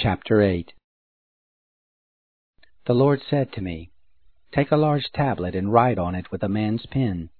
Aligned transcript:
Chapter 0.00 0.40
8 0.40 0.74
The 2.86 2.94
Lord 2.94 3.20
said 3.28 3.52
to 3.54 3.60
me, 3.60 3.90
Take 4.54 4.70
a 4.70 4.76
large 4.76 5.10
tablet 5.12 5.56
and 5.56 5.72
write 5.72 5.98
on 5.98 6.14
it 6.14 6.30
with 6.30 6.44
a 6.44 6.48
man's 6.48 6.86
pen, 6.86 7.30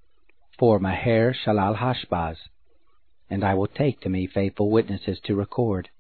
for 0.59 0.81
Maher 0.81 1.33
Shalal 1.33 1.77
Hashbaz. 1.77 2.39
And 3.31 3.45
I 3.45 3.55
will 3.55 3.69
take 3.69 4.01
to 4.01 4.09
me 4.09 4.27
faithful 4.27 4.73
witnesses 4.73 5.21
to 5.27 5.37
record, 5.37 5.91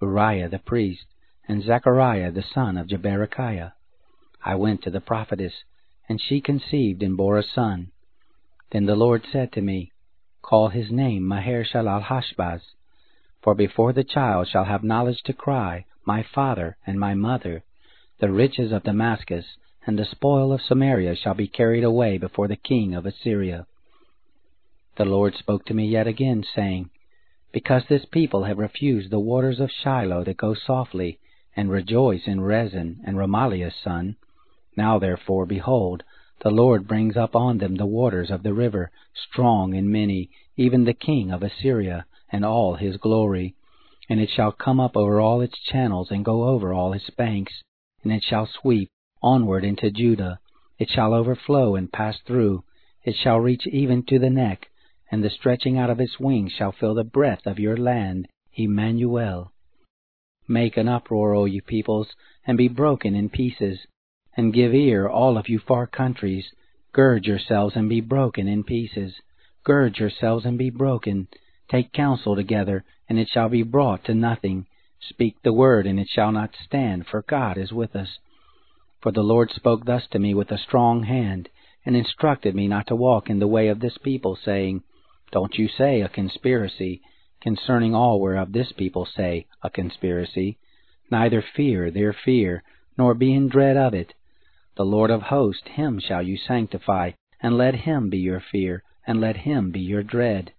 Uriah 0.00 0.48
the 0.48 0.58
priest, 0.58 1.04
and 1.46 1.62
Zechariah 1.62 2.32
the 2.32 2.42
son 2.42 2.78
of 2.78 2.86
Jeberechiah. 2.86 3.74
I 4.42 4.54
went 4.54 4.82
to 4.84 4.90
the 4.90 5.02
prophetess, 5.02 5.64
and 6.08 6.18
she 6.18 6.40
conceived 6.40 7.02
and 7.02 7.14
bore 7.14 7.36
a 7.36 7.42
son. 7.42 7.92
Then 8.72 8.86
the 8.86 8.96
Lord 8.96 9.22
said 9.30 9.52
to 9.52 9.60
me, 9.60 9.92
Call 10.40 10.70
his 10.70 10.90
name 10.90 11.28
Maher 11.28 11.62
Shalal 11.62 12.04
Hashbaz, 12.04 12.62
for 13.42 13.54
before 13.54 13.92
the 13.92 14.02
child 14.02 14.48
shall 14.48 14.64
have 14.64 14.82
knowledge 14.82 15.22
to 15.26 15.34
cry, 15.34 15.84
My 16.06 16.22
father 16.22 16.76
and 16.86 17.00
my 17.00 17.14
mother, 17.14 17.64
the 18.20 18.30
riches 18.30 18.70
of 18.70 18.84
Damascus 18.84 19.44
and 19.84 19.98
the 19.98 20.04
spoil 20.04 20.52
of 20.52 20.62
Samaria 20.62 21.16
shall 21.16 21.34
be 21.34 21.48
carried 21.48 21.82
away 21.82 22.16
before 22.16 22.46
the 22.46 22.54
king 22.54 22.94
of 22.94 23.06
Assyria. 23.06 23.66
The 24.96 25.04
Lord 25.04 25.34
spoke 25.34 25.64
to 25.64 25.74
me 25.74 25.88
yet 25.88 26.06
again, 26.06 26.44
saying, 26.54 26.90
Because 27.52 27.86
this 27.88 28.04
people 28.04 28.44
have 28.44 28.58
refused 28.58 29.10
the 29.10 29.18
waters 29.18 29.58
of 29.58 29.70
Shiloah 29.70 30.24
that 30.26 30.36
go 30.36 30.54
softly, 30.54 31.18
and 31.56 31.70
rejoice 31.70 32.28
in 32.28 32.40
Rezin 32.40 33.00
and 33.04 33.16
Remaliah's 33.16 33.74
son, 33.74 34.14
now 34.76 35.00
therefore, 35.00 35.44
behold, 35.44 36.04
the 36.40 36.50
Lord 36.50 36.86
brings 36.86 37.16
up 37.16 37.34
on 37.34 37.58
them 37.58 37.74
the 37.74 37.84
waters 37.84 38.30
of 38.30 38.44
the 38.44 38.54
river, 38.54 38.92
strong 39.12 39.74
and 39.74 39.90
many, 39.90 40.30
even 40.56 40.84
the 40.84 40.94
king 40.94 41.32
of 41.32 41.42
Assyria, 41.42 42.06
and 42.30 42.44
all 42.44 42.74
his 42.76 42.96
glory. 42.96 43.56
And 44.08 44.20
it 44.20 44.30
shall 44.30 44.52
come 44.52 44.78
up 44.78 44.96
over 44.96 45.20
all 45.20 45.40
its 45.40 45.58
channels, 45.58 46.10
and 46.10 46.24
go 46.24 46.44
over 46.44 46.72
all 46.72 46.92
its 46.92 47.10
banks, 47.10 47.52
and 48.02 48.12
it 48.12 48.22
shall 48.22 48.46
sweep 48.46 48.88
onward 49.22 49.64
into 49.64 49.90
Judah. 49.90 50.38
It 50.78 50.88
shall 50.90 51.14
overflow 51.14 51.74
and 51.74 51.92
pass 51.92 52.18
through. 52.26 52.64
It 53.02 53.16
shall 53.16 53.40
reach 53.40 53.66
even 53.66 54.04
to 54.04 54.18
the 54.18 54.30
neck, 54.30 54.68
and 55.10 55.24
the 55.24 55.30
stretching 55.30 55.78
out 55.78 55.90
of 55.90 56.00
its 56.00 56.20
wings 56.20 56.52
shall 56.52 56.72
fill 56.72 56.94
the 56.94 57.04
breadth 57.04 57.46
of 57.46 57.58
your 57.58 57.76
land, 57.76 58.28
Immanuel. 58.54 59.52
Make 60.48 60.76
an 60.76 60.88
uproar, 60.88 61.34
O 61.34 61.44
you 61.44 61.62
peoples, 61.62 62.08
and 62.46 62.56
be 62.56 62.68
broken 62.68 63.14
in 63.14 63.28
pieces 63.28 63.86
and 64.36 64.52
give 64.52 64.74
ear, 64.74 65.08
all 65.08 65.38
of 65.38 65.48
you 65.48 65.58
far 65.58 65.86
countries. 65.86 66.46
Gird 66.92 67.26
yourselves 67.26 67.74
and 67.74 67.88
be 67.88 68.00
broken 68.00 68.46
in 68.46 68.64
pieces. 68.64 69.14
Gird 69.64 69.98
yourselves 69.98 70.44
and 70.44 70.58
be 70.58 70.70
broken. 70.70 71.28
Take 71.68 71.92
counsel 71.92 72.36
together, 72.36 72.84
and 73.08 73.18
it 73.18 73.28
shall 73.28 73.48
be 73.48 73.62
brought 73.62 74.04
to 74.04 74.14
nothing. 74.14 74.66
Speak 75.00 75.42
the 75.42 75.52
word, 75.52 75.86
and 75.86 75.98
it 75.98 76.08
shall 76.08 76.30
not 76.30 76.54
stand, 76.64 77.06
for 77.06 77.22
God 77.22 77.58
is 77.58 77.72
with 77.72 77.96
us. 77.96 78.18
For 79.00 79.10
the 79.10 79.22
Lord 79.22 79.50
spoke 79.50 79.84
thus 79.84 80.06
to 80.08 80.18
me 80.18 80.32
with 80.32 80.52
a 80.52 80.58
strong 80.58 81.02
hand, 81.02 81.48
and 81.84 81.96
instructed 81.96 82.54
me 82.54 82.68
not 82.68 82.86
to 82.86 82.96
walk 82.96 83.28
in 83.28 83.38
the 83.40 83.48
way 83.48 83.68
of 83.68 83.80
this 83.80 83.98
people, 83.98 84.36
saying, 84.36 84.82
Don't 85.32 85.58
you 85.58 85.68
say 85.68 86.02
a 86.02 86.08
conspiracy, 86.08 87.02
concerning 87.40 87.94
all 87.94 88.20
whereof 88.20 88.52
this 88.52 88.72
people 88.72 89.04
say 89.04 89.46
a 89.62 89.70
conspiracy, 89.70 90.58
neither 91.10 91.42
fear 91.42 91.90
their 91.90 92.12
fear, 92.12 92.62
nor 92.96 93.14
be 93.14 93.34
in 93.34 93.48
dread 93.48 93.76
of 93.76 93.92
it. 93.92 94.14
The 94.76 94.84
Lord 94.84 95.10
of 95.10 95.22
hosts, 95.22 95.68
him 95.68 96.00
shall 96.00 96.22
you 96.22 96.36
sanctify, 96.36 97.12
and 97.40 97.56
let 97.56 97.74
him 97.74 98.08
be 98.08 98.18
your 98.18 98.40
fear, 98.40 98.82
and 99.06 99.20
let 99.20 99.38
him 99.38 99.70
be 99.70 99.80
your 99.80 100.02
dread. 100.02 100.52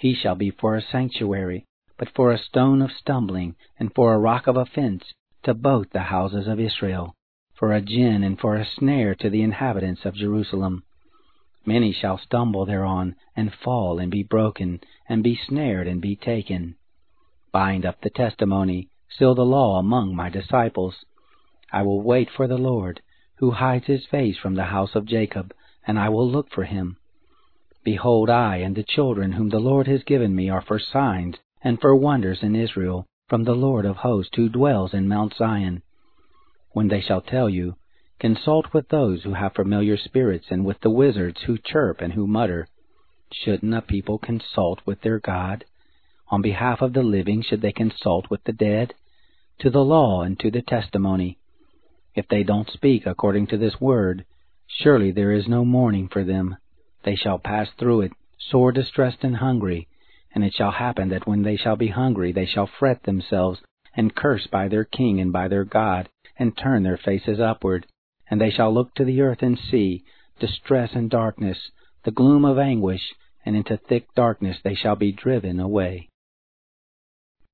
He 0.00 0.14
shall 0.14 0.34
be 0.34 0.48
for 0.48 0.76
a 0.76 0.82
sanctuary, 0.82 1.66
but 1.98 2.08
for 2.08 2.32
a 2.32 2.38
stone 2.38 2.80
of 2.80 2.90
stumbling, 2.90 3.54
and 3.78 3.94
for 3.94 4.14
a 4.14 4.18
rock 4.18 4.46
of 4.46 4.56
offense, 4.56 5.04
to 5.42 5.52
both 5.52 5.90
the 5.90 6.04
houses 6.04 6.46
of 6.46 6.58
Israel, 6.58 7.14
for 7.52 7.74
a 7.74 7.82
gin 7.82 8.24
and 8.24 8.40
for 8.40 8.56
a 8.56 8.64
snare 8.64 9.14
to 9.16 9.28
the 9.28 9.42
inhabitants 9.42 10.06
of 10.06 10.14
Jerusalem. 10.14 10.84
Many 11.66 11.92
shall 11.92 12.16
stumble 12.16 12.64
thereon, 12.64 13.14
and 13.36 13.52
fall, 13.52 13.98
and 13.98 14.10
be 14.10 14.22
broken, 14.22 14.80
and 15.06 15.22
be 15.22 15.36
snared, 15.36 15.86
and 15.86 16.00
be 16.00 16.16
taken. 16.16 16.76
Bind 17.52 17.84
up 17.84 18.00
the 18.00 18.08
testimony, 18.08 18.88
seal 19.10 19.34
the 19.34 19.44
law 19.44 19.78
among 19.78 20.16
my 20.16 20.30
disciples. 20.30 21.04
I 21.70 21.82
will 21.82 22.00
wait 22.00 22.30
for 22.30 22.46
the 22.46 22.56
Lord 22.56 23.02
who 23.36 23.50
hides 23.50 23.84
his 23.84 24.06
face 24.06 24.38
from 24.38 24.54
the 24.54 24.72
house 24.72 24.94
of 24.94 25.04
Jacob, 25.04 25.52
and 25.86 25.98
I 25.98 26.08
will 26.08 26.26
look 26.26 26.50
for 26.50 26.64
him. 26.64 26.96
Behold, 27.82 28.28
I 28.28 28.56
and 28.58 28.76
the 28.76 28.82
children 28.82 29.32
whom 29.32 29.48
the 29.48 29.58
Lord 29.58 29.86
has 29.86 30.02
given 30.02 30.34
me 30.34 30.50
are 30.50 30.60
for 30.60 30.78
signs 30.78 31.36
and 31.62 31.80
for 31.80 31.96
wonders 31.96 32.42
in 32.42 32.54
Israel 32.54 33.06
from 33.28 33.44
the 33.44 33.54
Lord 33.54 33.86
of 33.86 33.96
hosts 33.96 34.34
who 34.36 34.48
dwells 34.48 34.92
in 34.92 35.08
Mount 35.08 35.34
Zion. 35.34 35.82
When 36.72 36.88
they 36.88 37.00
shall 37.00 37.20
tell 37.20 37.48
you, 37.48 37.76
consult 38.18 38.74
with 38.74 38.88
those 38.88 39.22
who 39.22 39.32
have 39.32 39.54
familiar 39.54 39.96
spirits 39.96 40.46
and 40.50 40.64
with 40.64 40.80
the 40.80 40.90
wizards 40.90 41.40
who 41.46 41.56
chirp 41.56 42.00
and 42.00 42.12
who 42.12 42.26
mutter. 42.26 42.68
Shouldn't 43.32 43.74
a 43.74 43.80
people 43.80 44.18
consult 44.18 44.80
with 44.84 45.00
their 45.00 45.18
God? 45.18 45.64
On 46.28 46.42
behalf 46.42 46.82
of 46.82 46.92
the 46.92 47.02
living 47.02 47.42
should 47.42 47.62
they 47.62 47.72
consult 47.72 48.28
with 48.28 48.44
the 48.44 48.52
dead? 48.52 48.94
To 49.60 49.70
the 49.70 49.84
law 49.84 50.22
and 50.22 50.38
to 50.40 50.50
the 50.50 50.62
testimony. 50.62 51.38
If 52.14 52.28
they 52.28 52.42
don't 52.42 52.68
speak 52.68 53.06
according 53.06 53.46
to 53.48 53.56
this 53.56 53.80
word, 53.80 54.26
surely 54.66 55.12
there 55.12 55.32
is 55.32 55.48
no 55.48 55.64
morning 55.64 56.08
for 56.08 56.24
them. 56.24 56.56
They 57.02 57.16
shall 57.16 57.38
pass 57.38 57.70
through 57.70 58.02
it, 58.02 58.12
sore 58.38 58.72
distressed 58.72 59.24
and 59.24 59.36
hungry. 59.36 59.88
And 60.34 60.44
it 60.44 60.52
shall 60.52 60.72
happen 60.72 61.08
that 61.08 61.26
when 61.26 61.42
they 61.42 61.56
shall 61.56 61.76
be 61.76 61.88
hungry, 61.88 62.30
they 62.30 62.44
shall 62.46 62.66
fret 62.66 63.04
themselves, 63.04 63.62
and 63.96 64.14
curse 64.14 64.46
by 64.46 64.68
their 64.68 64.84
king 64.84 65.18
and 65.20 65.32
by 65.32 65.48
their 65.48 65.64
God, 65.64 66.08
and 66.38 66.56
turn 66.56 66.82
their 66.82 66.98
faces 66.98 67.40
upward. 67.40 67.86
And 68.30 68.40
they 68.40 68.50
shall 68.50 68.72
look 68.72 68.94
to 68.94 69.04
the 69.04 69.22
earth 69.22 69.42
and 69.42 69.58
see 69.58 70.04
distress 70.38 70.94
and 70.94 71.08
darkness, 71.08 71.70
the 72.04 72.10
gloom 72.10 72.44
of 72.44 72.58
anguish, 72.58 73.14
and 73.44 73.56
into 73.56 73.76
thick 73.76 74.14
darkness 74.14 74.58
they 74.62 74.74
shall 74.74 74.96
be 74.96 75.10
driven 75.10 75.58
away. 75.58 76.08